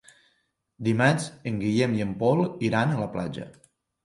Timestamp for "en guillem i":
1.51-2.01